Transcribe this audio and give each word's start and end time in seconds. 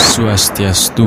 Swastiastu. 0.00 1.04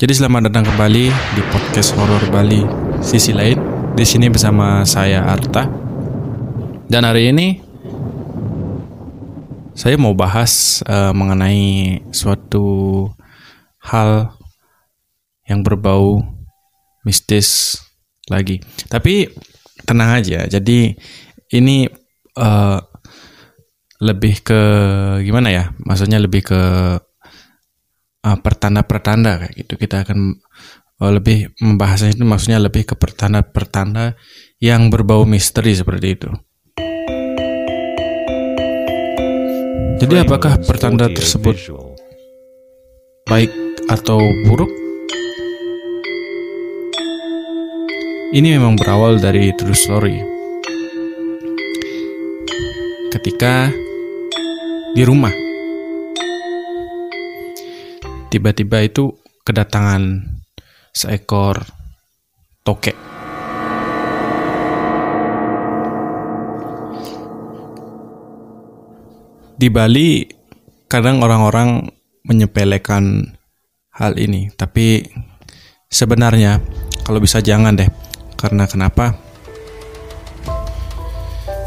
Jadi 0.00 0.12
selamat 0.16 0.48
datang 0.48 0.64
kembali 0.72 1.12
di 1.12 1.42
podcast 1.52 1.92
horor 1.92 2.24
Bali 2.32 2.64
sisi 3.04 3.36
lain. 3.36 3.60
Di 3.92 4.08
sini 4.08 4.32
bersama 4.32 4.80
saya 4.88 5.28
Arta. 5.28 5.68
Dan 6.88 7.04
hari 7.04 7.28
ini 7.28 7.60
saya 9.76 10.00
mau 10.00 10.16
bahas 10.16 10.80
uh, 10.88 11.12
mengenai 11.12 12.00
suatu 12.16 13.12
hal 13.84 14.32
yang 15.44 15.60
berbau 15.60 16.24
mistis 17.04 17.76
lagi. 18.32 18.64
Tapi 18.88 19.28
tenang 19.84 20.16
aja. 20.16 20.48
Jadi 20.48 20.96
ini 21.52 21.84
uh, 22.40 22.80
lebih 24.02 24.42
ke 24.42 24.60
gimana 25.22 25.48
ya? 25.54 25.64
Maksudnya 25.78 26.18
lebih 26.18 26.42
ke 26.42 26.62
uh, 28.26 28.38
pertanda-pertanda 28.42 29.46
kayak 29.46 29.54
gitu. 29.62 29.74
Kita 29.78 30.02
akan 30.02 30.42
uh, 30.98 31.12
lebih 31.14 31.54
membahasnya 31.62 32.18
itu 32.18 32.26
maksudnya 32.26 32.58
lebih 32.58 32.82
ke 32.82 32.94
pertanda-pertanda 32.98 34.18
yang 34.58 34.90
berbau 34.90 35.22
misteri 35.22 35.70
seperti 35.78 36.08
itu. 36.18 36.30
Jadi 40.02 40.18
apakah 40.18 40.58
pertanda 40.66 41.06
tersebut 41.06 41.54
baik 43.30 43.54
atau 43.86 44.18
buruk? 44.50 44.70
Ini 48.32 48.58
memang 48.58 48.74
berawal 48.74 49.22
dari 49.22 49.54
true 49.54 49.76
story. 49.76 50.18
Ketika 53.12 53.70
di 54.92 55.02
rumah. 55.08 55.32
Tiba-tiba 58.28 58.84
itu 58.84 59.12
kedatangan 59.44 60.24
seekor 60.92 61.64
tokek. 62.64 62.96
Di 69.56 69.68
Bali 69.70 70.26
kadang 70.88 71.22
orang-orang 71.24 71.86
menyepelekan 72.26 73.36
hal 73.94 74.16
ini, 74.18 74.50
tapi 74.56 75.06
sebenarnya 75.88 76.60
kalau 77.04 77.20
bisa 77.20 77.40
jangan 77.40 77.76
deh. 77.76 77.88
Karena 78.36 78.66
kenapa? 78.66 79.31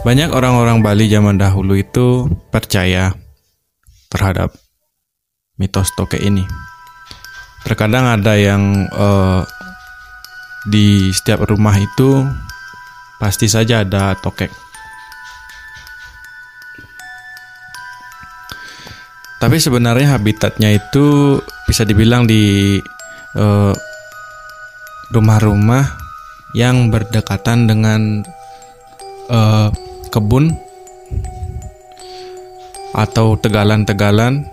Banyak 0.06 0.30
orang-orang 0.38 0.86
Bali 0.86 1.09
zaman 1.09 1.42
dahulu 1.42 1.73
itu 1.73 2.30
percaya 2.53 3.09
terhadap 4.14 4.53
mitos 5.58 5.89
toke 5.98 6.22
ini. 6.22 6.45
Terkadang 7.66 8.14
ada 8.14 8.38
yang 8.38 8.86
uh, 8.94 9.42
di 10.70 11.10
setiap 11.10 11.49
rumah 11.49 11.73
itu 11.82 12.21
pasti 13.17 13.49
saja 13.49 13.82
ada 13.82 14.14
tokek. 14.21 14.54
Tapi 19.42 19.58
sebenarnya 19.58 20.21
habitatnya 20.21 20.70
itu 20.70 21.38
bisa 21.65 21.86
dibilang 21.86 22.26
di 22.26 22.77
eh, 23.38 23.73
rumah-rumah 25.14 25.86
yang 26.58 26.89
berdekatan 26.89 27.70
dengan 27.70 28.26
uh, 29.30 29.70
kebun 30.15 30.55
atau 32.95 33.36
tegalan-tegalan 33.36 34.48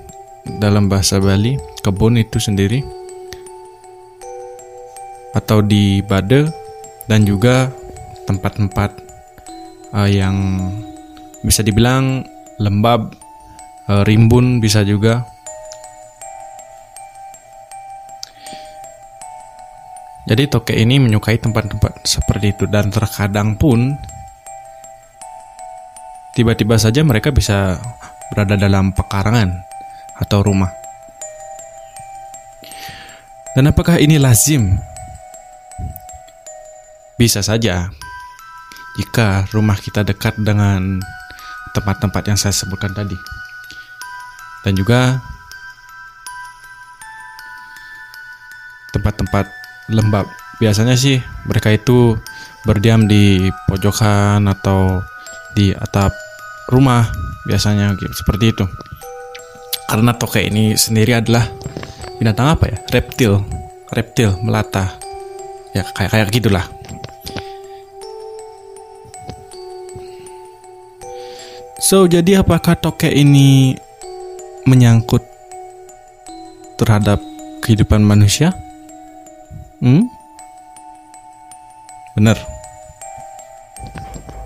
dalam 0.59 0.91
bahasa 0.91 1.23
Bali, 1.23 1.55
kebun 1.87 2.19
itu 2.19 2.43
sendiri. 2.43 2.83
Atau 5.33 5.63
di 5.63 6.03
Bade 6.03 6.51
dan 7.07 7.23
juga 7.23 7.71
tempat-tempat 8.27 8.91
uh, 9.95 10.11
yang 10.11 10.37
bisa 11.47 11.63
dibilang 11.63 12.27
lembab, 12.59 13.15
uh, 13.87 14.03
rimbun 14.03 14.59
bisa 14.59 14.83
juga. 14.83 15.25
Jadi 20.23 20.47
toke 20.47 20.75
ini 20.75 21.03
menyukai 21.03 21.41
tempat-tempat 21.41 22.07
seperti 22.07 22.55
itu. 22.55 22.65
Dan 22.71 22.93
terkadang 22.95 23.59
pun 23.59 23.97
tiba-tiba 26.33 26.81
saja 26.81 27.05
mereka 27.05 27.29
bisa 27.29 27.77
berada 28.33 28.57
dalam 28.57 28.97
pekarangan 28.97 29.53
atau 30.17 30.41
rumah. 30.41 30.73
Dan 33.53 33.69
apakah 33.69 34.01
ini 34.01 34.17
lazim? 34.17 34.81
Bisa 37.21 37.45
saja 37.45 37.93
jika 38.97 39.45
rumah 39.53 39.77
kita 39.77 40.01
dekat 40.01 40.41
dengan 40.41 41.05
tempat-tempat 41.77 42.23
yang 42.33 42.39
saya 42.41 42.57
sebutkan 42.57 42.97
tadi. 42.97 43.17
Dan 44.65 44.73
juga 44.73 45.21
tempat-tempat 48.97 49.49
lembab. 49.93 50.25
Biasanya 50.57 50.97
sih 50.97 51.21
mereka 51.45 51.73
itu 51.75 52.17
berdiam 52.65 53.05
di 53.05 53.51
pojokan 53.69 54.47
atau 54.49 55.03
di 55.53 55.73
atap 55.73 56.13
rumah 56.73 57.09
biasanya 57.45 57.93
gitu 57.99 58.13
seperti 58.13 58.55
itu. 58.55 58.65
Karena 59.89 60.17
toke 60.17 60.41
ini 60.41 60.73
sendiri 60.79 61.21
adalah 61.21 61.45
binatang 62.17 62.49
apa 62.57 62.65
ya? 62.71 62.79
Reptil. 62.89 63.45
Reptil 63.93 64.33
melata. 64.41 64.97
Ya 65.77 65.85
kayak 65.85 66.11
kayak 66.17 66.29
gitulah. 66.33 66.65
So 71.83 72.09
jadi 72.09 72.41
apakah 72.41 72.79
toke 72.79 73.11
ini 73.11 73.77
menyangkut 74.65 75.21
terhadap 76.81 77.21
kehidupan 77.61 78.01
manusia? 78.01 78.55
Hmm? 79.83 80.07
Benar 82.17 82.62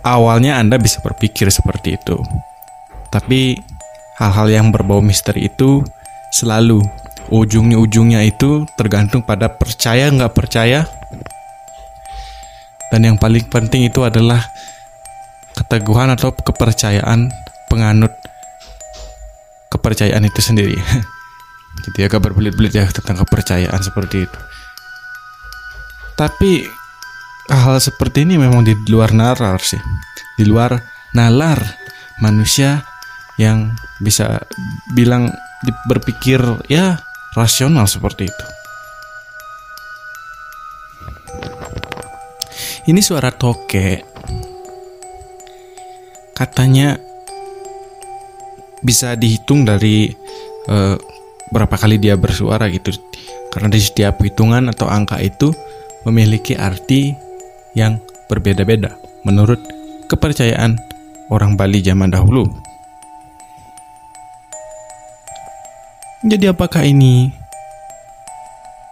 awalnya 0.07 0.63
Anda 0.63 0.79
bisa 0.79 1.03
berpikir 1.03 1.51
seperti 1.51 1.99
itu. 1.99 2.15
Tapi 3.11 3.59
hal-hal 4.23 4.47
yang 4.47 4.71
berbau 4.71 5.03
misteri 5.03 5.51
itu 5.51 5.83
selalu 6.31 6.79
ujungnya-ujungnya 7.35 8.23
itu 8.23 8.71
tergantung 8.79 9.27
pada 9.27 9.51
percaya 9.51 10.07
nggak 10.07 10.31
percaya. 10.31 10.87
Dan 12.95 13.03
yang 13.03 13.17
paling 13.19 13.51
penting 13.51 13.91
itu 13.91 14.07
adalah 14.07 14.47
keteguhan 15.59 16.15
atau 16.15 16.31
kepercayaan 16.31 17.27
penganut 17.67 18.15
kepercayaan 19.75 20.23
itu 20.23 20.39
sendiri. 20.39 20.79
Jadi 21.91 21.99
agak 22.07 22.23
berbelit-belit 22.31 22.73
ya 22.79 22.87
tentang 22.89 23.27
kepercayaan 23.27 23.83
seperti 23.83 24.25
itu. 24.31 24.39
Tapi 26.17 26.65
hal 27.51 27.79
seperti 27.79 28.27
ini 28.27 28.39
memang 28.41 28.67
di 28.67 28.75
luar 28.91 29.15
nalar 29.15 29.63
sih. 29.63 29.79
Di 30.37 30.45
luar 30.45 30.75
nalar 31.15 31.59
manusia 32.19 32.83
yang 33.37 33.73
bisa 34.03 34.43
bilang 34.97 35.31
berpikir 35.89 36.41
ya 36.67 37.01
rasional 37.37 37.87
seperti 37.87 38.29
itu. 38.29 38.47
Ini 42.87 43.01
suara 43.03 43.35
toke. 43.35 44.07
Katanya 46.37 46.95
bisa 48.85 49.17
dihitung 49.19 49.67
dari 49.67 50.13
uh, 50.71 50.95
berapa 51.51 51.75
kali 51.75 51.99
dia 51.99 52.15
bersuara 52.15 52.71
gitu. 52.71 52.95
Karena 53.51 53.73
di 53.73 53.81
setiap 53.81 54.21
hitungan 54.23 54.71
atau 54.71 54.87
angka 54.87 55.19
itu 55.19 55.51
memiliki 56.07 56.55
arti 56.55 57.26
yang 57.77 58.01
berbeda-beda 58.33 58.97
menurut 59.29 59.61
kepercayaan 60.09 60.81
orang 61.29 61.55
Bali 61.61 61.85
zaman 61.85 62.09
dahulu. 62.09 62.49
Jadi 66.27 66.49
apakah 66.51 66.83
ini 66.83 67.31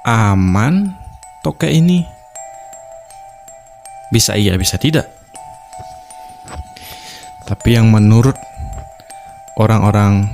aman 0.07 0.93
toke 1.41 1.67
ini? 1.67 2.05
Bisa 4.13 4.39
iya, 4.39 4.55
bisa 4.55 4.79
tidak. 4.79 5.11
Tapi 7.49 7.75
yang 7.75 7.91
menurut 7.91 8.39
orang-orang 9.59 10.31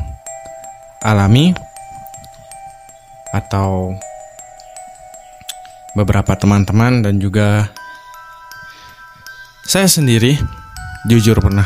alami 1.01 1.57
atau 3.33 3.95
beberapa 5.97 6.37
teman-teman 6.37 7.01
dan 7.01 7.17
juga 7.17 7.73
saya 9.71 9.87
sendiri 9.87 10.35
jujur 11.07 11.39
pernah 11.39 11.63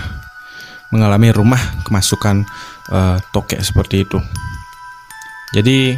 mengalami 0.93 1.33
rumah 1.33 1.57
kemasukan 1.89 2.45
uh, 2.93 3.17
tokek 3.33 3.65
seperti 3.65 4.05
itu. 4.05 4.21
Jadi 5.57 5.97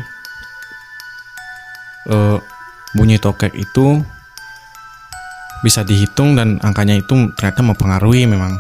uh, 2.06 2.38
bunyi 2.94 3.18
tokek 3.18 3.58
itu 3.58 4.06
bisa 5.66 5.82
dihitung 5.82 6.38
dan 6.38 6.62
angkanya 6.62 6.94
itu 6.94 7.26
ternyata 7.34 7.66
mempengaruhi 7.66 8.30
memang 8.30 8.54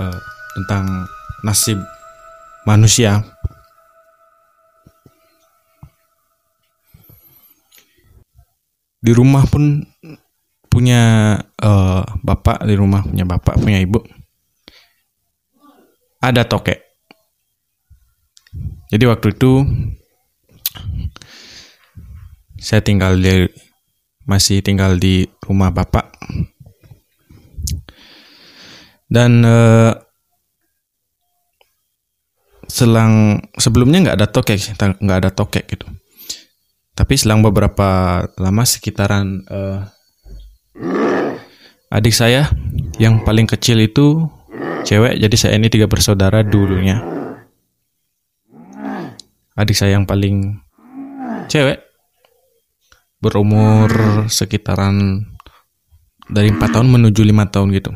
uh, 0.00 0.18
tentang 0.56 1.04
nasib 1.44 1.76
manusia. 2.64 3.20
Di 9.04 9.12
rumah 9.12 9.44
pun 9.44 9.84
punya 10.76 11.32
uh, 11.64 12.04
bapak 12.20 12.68
di 12.68 12.76
rumah 12.76 13.00
punya 13.00 13.24
bapak 13.24 13.56
punya 13.56 13.80
ibu. 13.80 13.96
Ada 16.20 16.44
tokek. 16.44 16.84
Jadi 18.92 19.04
waktu 19.08 19.32
itu 19.32 19.64
saya 22.60 22.84
tinggal 22.84 23.16
di 23.16 23.48
masih 24.28 24.60
tinggal 24.60 25.00
di 25.00 25.24
rumah 25.48 25.72
bapak. 25.72 26.12
Dan 29.08 29.48
uh, 29.48 29.96
selang 32.68 33.40
sebelumnya 33.56 34.12
nggak 34.12 34.18
ada 34.20 34.28
tokek 34.28 34.76
nggak 34.76 35.18
ada 35.24 35.30
tokek 35.32 35.72
gitu. 35.72 35.88
Tapi 36.92 37.16
selang 37.16 37.40
beberapa 37.40 38.20
lama 38.36 38.64
sekitaran 38.68 39.40
uh, 39.48 39.95
adik 41.90 42.12
saya 42.12 42.50
yang 43.00 43.24
paling 43.24 43.48
kecil 43.48 43.80
itu 43.80 44.28
cewek 44.84 45.18
jadi 45.20 45.36
saya 45.36 45.54
ini 45.56 45.68
tiga 45.72 45.88
bersaudara 45.88 46.44
dulunya. 46.44 47.00
Adik 49.56 49.76
saya 49.76 49.96
yang 49.96 50.04
paling 50.04 50.60
cewek 51.48 51.80
berumur 53.22 53.88
sekitaran 54.28 55.24
dari 56.28 56.52
empat 56.52 56.76
tahun 56.76 56.92
menuju 56.92 57.22
lima 57.24 57.48
tahun 57.48 57.72
gitu. 57.72 57.92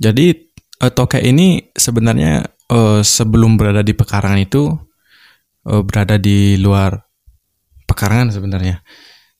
Jadi 0.00 0.32
uh, 0.80 0.88
tokek 0.88 1.20
ini 1.20 1.68
sebenarnya 1.76 2.48
uh, 2.72 3.04
sebelum 3.04 3.60
berada 3.60 3.84
di 3.84 3.92
pekarangan 3.92 4.40
itu 4.40 4.72
uh, 5.66 5.82
berada 5.84 6.16
di 6.16 6.56
luar 6.60 7.00
pekarangan 7.84 8.32
sebenarnya. 8.32 8.80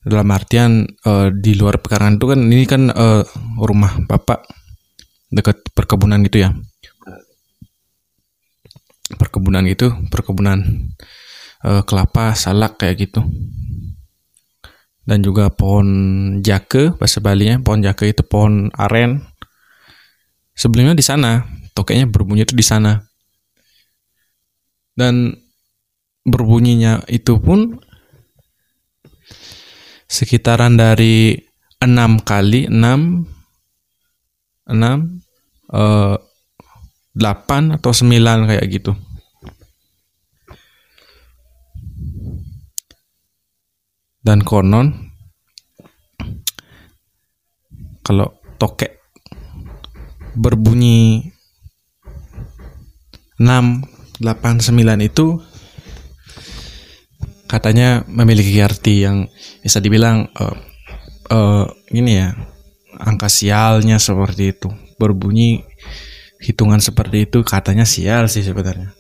Dalam 0.01 0.29
artian 0.33 0.89
uh, 1.05 1.29
di 1.29 1.53
luar 1.53 1.79
pekarangan 1.81 2.17
itu 2.17 2.27
kan 2.27 2.41
ini 2.41 2.65
kan 2.65 2.83
uh, 2.89 3.23
rumah 3.61 4.01
bapak 4.09 4.49
dekat 5.29 5.61
perkebunan 5.77 6.25
gitu 6.25 6.49
ya. 6.49 6.51
Perkebunan 9.11 9.67
gitu, 9.69 9.93
perkebunan 10.09 10.65
uh, 11.67 11.83
kelapa, 11.85 12.33
salak 12.33 12.81
kayak 12.81 13.11
gitu. 13.11 13.21
Dan 15.05 15.21
juga 15.27 15.51
pohon 15.51 15.89
jake 16.41 16.97
bahasa 16.97 17.19
Bali-nya, 17.19 17.61
pohon 17.61 17.83
jake 17.83 18.15
itu 18.15 18.23
pohon 18.25 18.71
aren 18.79 19.27
sebelumnya 20.61 20.93
di 20.93 21.01
sana 21.01 21.49
tokeknya 21.73 22.05
berbunyi 22.05 22.45
itu 22.45 22.53
di 22.53 22.61
sana 22.61 23.01
dan 24.93 25.33
berbunyinya 26.25 27.05
itu 27.09 27.41
pun 27.41 27.81
sekitaran 30.11 30.77
dari 30.77 31.39
enam 31.81 32.21
kali 32.21 32.69
enam 32.69 33.25
enam 34.69 35.23
eh, 35.73 36.17
delapan 37.15 37.75
atau 37.75 37.91
sembilan 37.91 38.39
kayak 38.47 38.67
gitu. 38.71 38.93
Dan 44.21 44.45
konon 44.45 44.93
kalau 48.05 48.37
tokek 48.61 49.01
berbunyi 50.37 51.25
6, 53.41 54.21
8, 54.21 54.61
9 54.61 55.01
itu 55.01 55.41
katanya 57.51 58.07
memiliki 58.07 58.63
arti 58.63 59.03
yang 59.03 59.27
bisa 59.59 59.83
dibilang 59.83 60.31
uh, 60.39 60.55
uh, 61.35 61.67
ini 61.91 62.23
ya 62.23 62.31
angka 62.95 63.27
sialnya 63.27 63.99
seperti 63.99 64.55
itu. 64.55 64.71
Berbunyi 65.03 65.67
hitungan 66.39 66.79
seperti 66.79 67.27
itu 67.27 67.43
katanya 67.43 67.83
sial 67.83 68.31
sih 68.31 68.47
sebenarnya. 68.47 68.95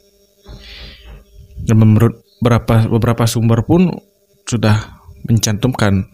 Dan 1.63 1.79
menurut 1.79 2.27
beberapa 2.43 2.91
beberapa 2.91 3.25
sumber 3.31 3.63
pun 3.63 3.87
sudah 4.51 4.99
mencantumkan 5.31 6.11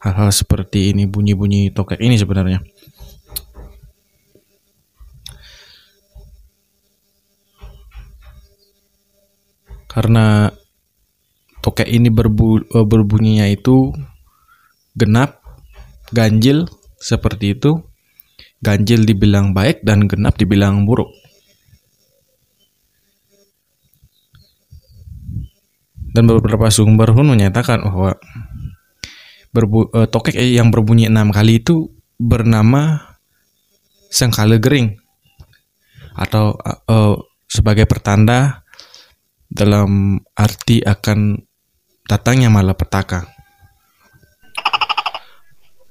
hal-hal 0.00 0.32
seperti 0.32 0.96
ini 0.96 1.04
bunyi-bunyi 1.04 1.76
tokek 1.76 2.00
ini 2.00 2.16
sebenarnya. 2.16 2.64
Karena 9.90 10.52
tokek 11.66 11.90
ini 11.90 12.14
berbu 12.14 12.70
eh, 12.70 12.86
berbunyinya 12.86 13.50
itu 13.50 13.90
genap, 14.94 15.42
ganjil 16.14 16.70
seperti 17.02 17.58
itu. 17.58 17.82
Ganjil 18.62 19.04
dibilang 19.04 19.52
baik 19.52 19.84
dan 19.84 20.06
genap 20.06 20.38
dibilang 20.38 20.86
buruk. 20.86 21.10
Dan 26.16 26.24
beberapa 26.24 26.72
sumber 26.72 27.12
pun 27.12 27.28
menyatakan 27.28 27.84
bahwa 27.84 28.16
berbu 29.52 29.92
uh, 29.92 30.08
tokek 30.08 30.32
yang 30.40 30.72
berbunyi 30.72 31.12
enam 31.12 31.28
kali 31.28 31.60
itu 31.60 31.92
bernama 32.16 33.12
sengkala 34.08 34.56
gering 34.56 34.96
atau 36.16 36.56
uh, 36.88 37.20
sebagai 37.44 37.84
pertanda 37.84 38.64
dalam 39.52 40.20
arti 40.32 40.80
akan 40.80 41.45
datangnya 42.06 42.48
malapetaka. 42.48 43.26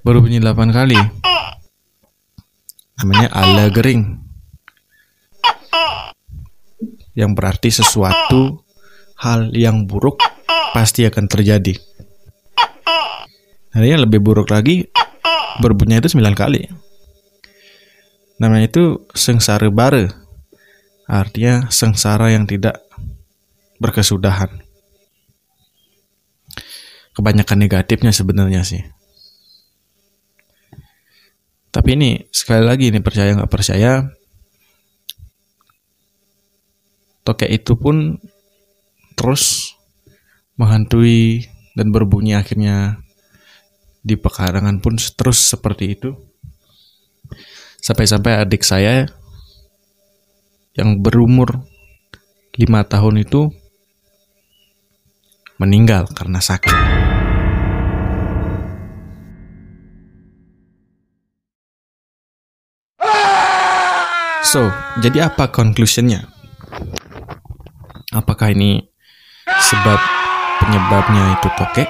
Baru 0.01 0.24
bunyi 0.24 0.39
8 0.39 0.72
kali. 0.72 0.98
Namanya 2.95 3.27
ala 3.36 3.67
gering. 3.67 4.24
Yang 7.15 7.31
berarti 7.36 7.69
sesuatu 7.72 8.63
hal 9.19 9.51
yang 9.55 9.88
buruk 9.88 10.19
pasti 10.75 11.07
akan 11.07 11.25
terjadi. 11.27 11.75
Nah, 13.75 13.84
yang 13.84 14.07
lebih 14.07 14.24
buruk 14.24 14.51
lagi 14.51 14.88
berbunyi 15.60 16.00
itu 16.00 16.15
9 16.15 16.31
kali. 16.31 16.67
Namanya 18.39 18.67
itu 18.67 19.03
sengsara 19.15 19.67
bara. 19.72 20.12
Artinya 21.07 21.67
sengsara 21.72 22.31
yang 22.31 22.48
tidak 22.48 22.84
berkesudahan. 23.79 24.64
Kebanyakan 27.15 27.57
negatifnya 27.63 28.12
sebenarnya 28.12 28.67
sih. 28.67 28.84
Tapi 31.72 31.89
ini 31.95 32.27
sekali 32.31 32.63
lagi 32.63 32.88
ini 32.91 33.00
percaya 33.03 33.36
nggak 33.36 33.51
percaya, 33.51 34.07
tokek 37.27 37.51
itu 37.51 37.75
pun 37.75 38.15
terus 39.19 39.75
menghantui 40.55 41.51
dan 41.75 41.91
berbunyi 41.91 42.39
akhirnya 42.39 43.03
di 44.05 44.15
pekarangan 44.15 44.79
pun 44.79 44.95
terus 44.95 45.39
seperti 45.41 46.00
itu. 46.00 46.15
Sampai-sampai 47.84 48.45
adik 48.45 48.63
saya 48.63 49.12
yang 50.79 51.03
berumur 51.03 51.65
lima 52.55 52.88
tahun 52.88 53.25
itu 53.25 53.51
meninggal 55.60 56.07
karena 56.15 56.39
sakit. 56.39 56.94
So, 64.45 64.69
jadi 65.01 65.25
apa 65.25 65.49
conclusionnya? 65.49 66.29
Apakah 68.13 68.53
ini 68.53 68.77
sebab 69.49 69.97
penyebabnya 70.61 71.41
itu 71.41 71.49
tokek? 71.57 71.89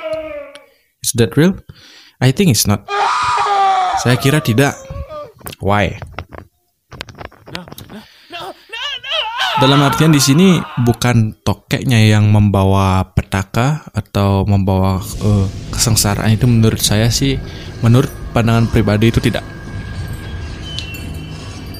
Is 1.03 1.11
that 1.19 1.35
real? 1.35 1.59
I 2.23 2.31
think 2.31 2.55
it's 2.55 2.63
not. 2.63 2.87
Saya 3.99 4.15
kira 4.15 4.39
tidak. 4.39 4.71
Why? 5.59 5.99
Dalam 9.59 9.83
artian 9.83 10.15
di 10.15 10.23
sini 10.23 10.55
bukan 10.79 11.35
tokeknya 11.43 12.07
yang 12.07 12.31
membawa 12.31 13.03
petaka 13.11 13.83
atau 13.91 14.47
membawa 14.47 15.03
uh, 15.03 15.47
kesengsaraan 15.75 16.31
itu 16.31 16.47
menurut 16.47 16.79
saya 16.79 17.11
sih 17.11 17.35
menurut 17.83 18.07
pandangan 18.31 18.71
pribadi 18.71 19.11
itu 19.11 19.19
tidak. 19.19 19.43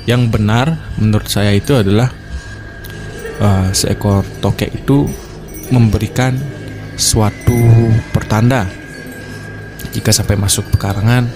Yang 0.05 0.21
benar 0.29 0.77
menurut 1.01 1.29
saya 1.29 1.51
itu 1.53 1.73
adalah 1.73 2.13
uh, 3.41 3.69
seekor 3.73 4.25
tokek 4.41 4.85
itu 4.85 5.09
memberikan 5.73 6.37
suatu 6.95 7.57
pertanda 8.13 8.69
jika 9.91 10.11
sampai 10.13 10.37
masuk 10.39 10.67
pekarangan 10.75 11.27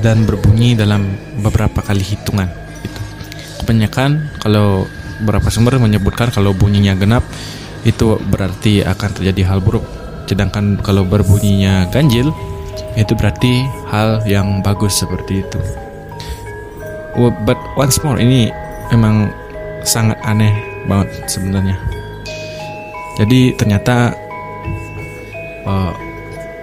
dan 0.00 0.24
berbunyi 0.24 0.74
dalam 0.74 1.16
beberapa 1.40 1.84
kali 1.84 2.00
hitungan. 2.00 2.48
Itu. 2.82 3.00
Kebanyakan 3.62 4.40
kalau 4.40 4.88
beberapa 5.20 5.52
sumber 5.52 5.76
menyebutkan 5.76 6.32
kalau 6.32 6.56
bunyinya 6.56 6.96
genap 6.96 7.24
itu 7.84 8.16
berarti 8.28 8.80
akan 8.84 9.10
terjadi 9.20 9.52
hal 9.52 9.60
buruk. 9.60 9.84
Sedangkan 10.24 10.80
kalau 10.80 11.04
berbunyinya 11.04 11.88
ganjil 11.92 12.32
itu 12.96 13.12
berarti 13.14 13.68
hal 13.92 14.24
yang 14.24 14.64
bagus 14.64 14.98
seperti 15.04 15.44
itu. 15.44 15.89
But 17.18 17.58
once 17.74 17.98
more 18.02 18.18
ini 18.18 18.50
memang 18.90 19.30
sangat 19.82 20.18
aneh 20.22 20.52
banget 20.86 21.08
sebenarnya. 21.26 21.76
Jadi 23.18 23.52
ternyata 23.58 24.14
uh, 25.66 25.92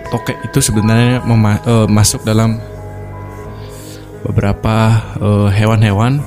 tokek 0.09 0.37
itu 0.47 0.59
sebenarnya 0.63 1.21
uh, 1.23 1.85
masuk 1.85 2.23
dalam 2.23 2.57
beberapa 4.27 4.99
eh, 5.23 5.49
hewan-hewan 5.55 6.19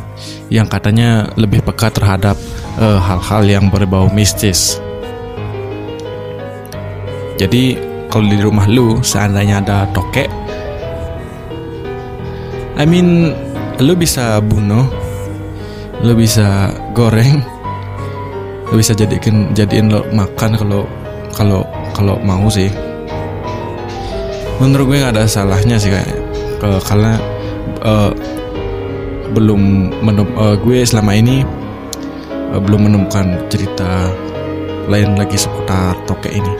yang 0.49 0.65
katanya 0.65 1.29
lebih 1.37 1.61
peka 1.61 1.93
terhadap 1.93 2.33
hal-hal 2.81 3.45
yang 3.45 3.69
berbau 3.69 4.09
mistis. 4.09 4.81
Jadi 7.37 7.77
kalau 8.09 8.25
di 8.25 8.41
rumah 8.41 8.65
lu 8.65 9.05
seandainya 9.05 9.61
ada 9.61 9.85
tokek, 9.93 10.33
I 12.81 12.89
mean 12.89 13.37
lu 13.81 13.97
bisa 13.97 14.39
bunuh, 14.45 14.85
lu 16.05 16.13
bisa 16.13 16.69
goreng, 16.93 17.41
lu 18.69 18.75
bisa 18.77 18.93
jadikan 18.93 19.51
jadiin 19.57 19.89
lo 19.89 20.05
makan 20.13 20.55
kalau 20.57 20.83
kalau 21.33 21.65
kalau 21.97 22.17
mau 22.21 22.47
sih. 22.53 22.69
Menurut 24.61 24.93
gue 24.93 25.01
gak 25.01 25.17
ada 25.17 25.25
salahnya 25.25 25.81
sih 25.81 25.89
kayak 25.89 26.85
karena 26.85 27.17
uh, 27.81 28.13
belum 29.33 29.93
menem 30.05 30.29
uh, 30.37 30.53
gue 30.61 30.85
selama 30.85 31.17
ini 31.17 31.41
uh, 32.53 32.61
belum 32.61 32.91
menemukan 32.91 33.49
cerita 33.49 34.13
lain 34.91 35.17
lagi 35.17 35.39
seputar 35.39 35.97
tokek 36.05 36.35
ini 36.35 36.53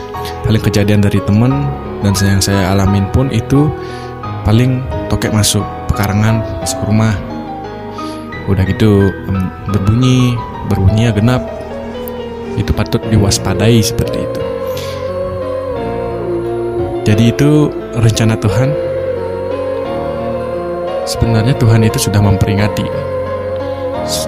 paling 0.47 0.63
kejadian 0.63 1.03
dari 1.03 1.19
temen 1.27 1.67
dan 2.01 2.13
yang 2.23 2.41
saya 2.41 2.73
alamin 2.73 3.05
pun 3.11 3.27
itu 3.29 3.69
paling 4.47 4.81
tokek 5.11 5.29
masuk 5.35 5.61
pekarangan 5.91 6.63
masuk 6.63 6.79
rumah. 6.87 7.13
Udah 8.47 8.63
gitu 8.63 9.11
berbunyi 9.67 10.39
berbunyi 10.71 11.07
ya 11.07 11.13
genap. 11.13 11.43
Itu 12.55 12.71
patut 12.71 13.03
diwaspadai 13.11 13.83
seperti 13.83 14.17
itu. 14.23 14.41
Jadi 17.03 17.23
itu 17.27 17.67
rencana 17.97 18.39
Tuhan. 18.39 18.69
Sebenarnya 21.03 21.51
Tuhan 21.59 21.83
itu 21.83 21.99
sudah 21.99 22.23
memperingati. 22.23 22.87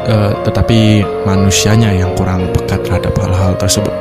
Uh, 0.03 0.31
tetapi 0.45 1.01
manusianya 1.25 1.91
yang 1.95 2.13
kurang 2.13 2.47
peka 2.53 2.77
terhadap 2.83 3.15
hal-hal 3.17 3.55
tersebut. 3.57 3.91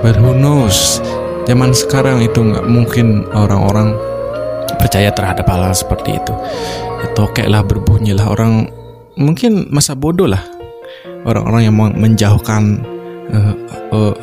But 0.00 0.16
who 0.16 0.32
knows 0.32 0.98
zaman 1.44 1.76
sekarang 1.76 2.24
itu 2.24 2.40
nggak 2.40 2.66
mungkin 2.66 3.28
orang-orang 3.34 3.94
percaya 4.80 5.12
terhadap 5.12 5.44
hal-hal 5.44 5.76
seperti 5.76 6.16
itu. 6.16 6.32
Ya, 7.04 7.06
tokeklah 7.12 7.60
berbunyilah 7.68 8.26
orang 8.32 8.72
mungkin 9.20 9.68
masa 9.68 9.92
bodoh 9.92 10.24
lah. 10.24 10.40
Orang-orang 11.28 11.68
yang 11.68 11.76
menjauhkan 11.76 12.80
uh, 13.28 13.54
uh, 13.92 14.14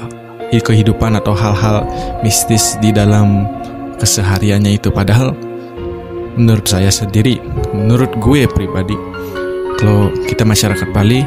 kehidupan 0.50 1.14
atau 1.14 1.38
hal-hal 1.38 1.86
mistis 2.26 2.74
di 2.82 2.90
dalam 2.90 3.46
kesehariannya 4.02 4.82
itu. 4.82 4.90
Padahal 4.90 5.38
menurut 6.34 6.66
saya 6.66 6.90
sendiri, 6.90 7.38
menurut 7.78 8.10
gue 8.18 8.50
pribadi, 8.50 8.98
kalau 9.78 10.10
kita 10.26 10.42
masyarakat 10.42 10.90
Bali, 10.90 11.22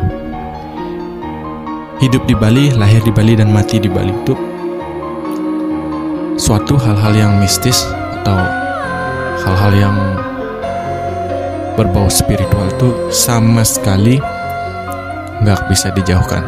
hidup 2.03 2.27
di 2.27 2.35
Bali, 2.35 2.75
lahir 2.75 2.99
di 3.07 3.15
Bali 3.15 3.39
dan 3.39 3.55
mati 3.55 3.79
di 3.79 3.87
Bali 3.87 4.11
itu 4.11 4.35
suatu 6.41 6.75
hal-hal 6.81 7.13
yang 7.13 7.33
mistis 7.37 7.85
atau 8.25 8.60
hal-hal 9.44 9.73
yang 9.73 9.97
berbau 11.78 12.12
spiritual 12.12 12.68
itu 12.68 12.88
sama 13.09 13.64
sekali 13.64 14.20
nggak 15.40 15.61
bisa 15.73 15.88
dijauhkan. 15.97 16.44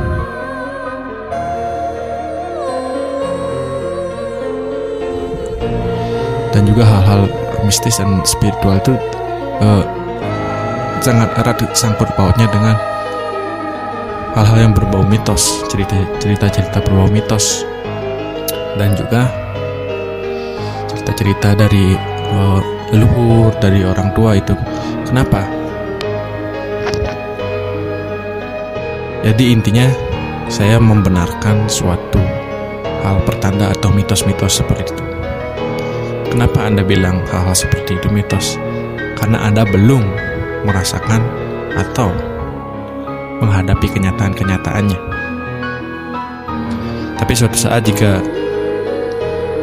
Dan 6.52 6.68
juga 6.68 6.84
hal-hal 6.84 7.32
mistis 7.64 7.96
dan 7.96 8.20
spiritual 8.28 8.76
itu 8.76 8.92
uh, 9.64 9.84
sangat 11.00 11.32
erat 11.40 11.58
sangkut 11.72 12.12
pautnya 12.12 12.44
dengan 12.52 12.76
hal-hal 14.36 14.68
yang 14.68 14.72
berbau 14.76 15.00
mitos, 15.04 15.64
cerita-cerita 15.72 16.84
berbau 16.84 17.08
mitos 17.08 17.64
dan 18.76 18.92
juga 18.96 19.28
cerita-cerita 20.92 21.56
dari 21.56 21.96
uh, 22.32 22.60
leluhur 22.92 23.56
dari 23.56 23.82
orang 23.82 24.12
tua 24.12 24.36
itu. 24.36 24.52
Kenapa? 25.08 25.48
Jadi 29.22 29.54
intinya 29.54 29.88
saya 30.52 30.76
membenarkan 30.76 31.64
suatu 31.70 32.20
hal 33.02 33.18
pertanda 33.24 33.72
atau 33.72 33.88
mitos-mitos 33.90 34.60
seperti 34.60 34.92
itu. 34.92 35.04
Kenapa 36.28 36.68
Anda 36.68 36.84
bilang 36.84 37.24
hal-hal 37.28 37.56
seperti 37.56 37.96
itu 37.96 38.08
mitos? 38.12 38.60
Karena 39.16 39.46
Anda 39.48 39.64
belum 39.64 40.02
merasakan 40.68 41.22
atau 41.76 42.12
menghadapi 43.42 43.86
kenyataan-kenyataannya. 43.90 44.98
Tapi 47.18 47.32
suatu 47.38 47.58
saat 47.58 47.86
jika 47.86 48.18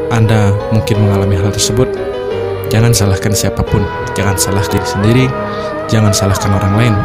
Anda 0.10 0.56
mungkin 0.72 1.04
mengalami 1.04 1.36
hal 1.36 1.52
tersebut, 1.52 1.90
jangan 2.70 2.94
salahkan 2.94 3.34
siapa 3.34 3.66
pun, 3.66 3.82
jangan 4.14 4.38
salah 4.38 4.64
diri 4.70 4.86
sendiri, 4.86 5.26
jangan 5.90 6.14
salahkan 6.14 6.54
orang 6.54 6.74
lain. 6.78 6.96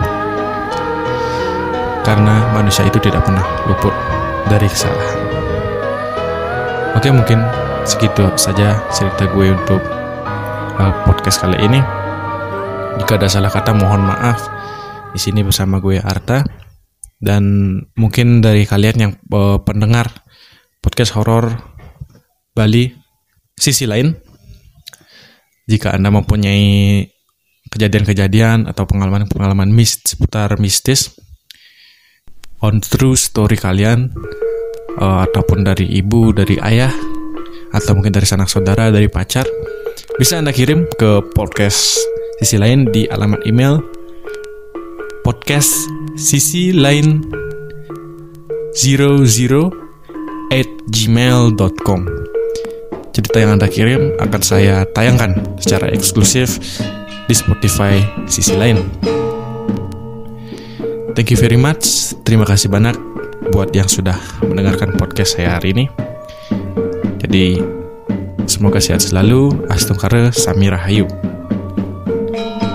Karena 2.04 2.52
manusia 2.52 2.84
itu 2.84 3.00
tidak 3.00 3.24
pernah 3.24 3.42
luput 3.64 3.92
dari 4.52 4.68
kesalahan. 4.68 5.20
Oke, 6.94 7.08
mungkin 7.08 7.40
segitu 7.88 8.28
saja 8.36 8.80
cerita 8.92 9.24
gue 9.32 9.56
untuk 9.56 9.80
uh, 10.78 10.92
podcast 11.08 11.40
kali 11.40 11.56
ini. 11.64 11.80
Jika 13.00 13.18
ada 13.18 13.26
salah 13.26 13.50
kata 13.50 13.72
mohon 13.74 14.04
maaf. 14.04 14.38
Di 15.10 15.18
sini 15.18 15.46
bersama 15.46 15.78
gue 15.78 16.02
Arta 16.02 16.42
dan 17.22 17.42
mungkin 17.94 18.42
dari 18.42 18.66
kalian 18.66 18.96
yang 18.98 19.12
uh, 19.30 19.62
pendengar 19.62 20.10
podcast 20.82 21.14
horor 21.14 21.54
Bali 22.52 22.90
sisi 23.54 23.86
lain 23.86 24.23
jika 25.64 25.96
Anda 25.96 26.12
mempunyai 26.12 27.08
kejadian-kejadian 27.72 28.68
atau 28.68 28.84
pengalaman-pengalaman 28.84 29.72
mis 29.72 29.98
seputar 30.04 30.54
mistis 30.60 31.16
on 32.60 32.80
true 32.80 33.16
story 33.16 33.56
kalian 33.56 34.12
uh, 35.00 35.24
ataupun 35.26 35.64
dari 35.64 35.88
ibu, 35.98 36.30
dari 36.32 36.60
ayah 36.60 36.92
atau 37.74 37.92
mungkin 37.98 38.14
dari 38.14 38.24
sanak 38.28 38.46
saudara, 38.46 38.94
dari 38.94 39.10
pacar, 39.10 39.44
bisa 40.14 40.38
Anda 40.38 40.54
kirim 40.54 40.86
ke 40.94 41.34
podcast 41.34 41.98
sisi 42.38 42.54
lain 42.54 42.86
di 42.94 43.10
alamat 43.10 43.42
email 43.46 43.82
podcast 45.26 45.90
sisi 46.14 46.70
lain 46.70 47.24
00 48.74 49.70
at 50.52 50.68
gmail.com 50.90 52.23
Cerita 53.14 53.38
yang 53.38 53.54
Anda 53.54 53.70
kirim 53.70 54.18
akan 54.18 54.42
saya 54.42 54.82
tayangkan 54.90 55.38
secara 55.62 55.86
eksklusif 55.94 56.58
di 57.30 57.34
Spotify 57.38 58.02
sisi 58.26 58.58
lain. 58.58 58.82
Thank 61.14 61.30
you 61.30 61.38
very 61.38 61.54
much. 61.54 62.10
Terima 62.26 62.42
kasih 62.42 62.74
banyak 62.74 62.98
buat 63.54 63.70
yang 63.70 63.86
sudah 63.86 64.18
mendengarkan 64.42 64.98
podcast 64.98 65.38
saya 65.38 65.54
hari 65.54 65.70
ini. 65.78 65.86
Jadi 67.22 67.62
semoga 68.50 68.82
sehat 68.82 69.06
selalu. 69.06 69.62
Astungkara 69.70 70.34
Samira 70.34 70.82
Hayu. 70.82 71.06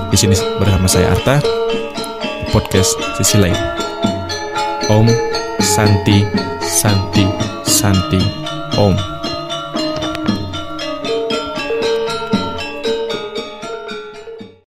Di 0.08 0.15
sini 0.15 0.39
bersama 0.55 0.88
saya 0.88 1.19
Arta. 1.19 1.43
Podcast 2.55 2.96
sisi 3.19 3.43
lain. 3.43 3.60
Om 4.88 5.12
Santi 5.60 6.24
Santi 6.63 7.27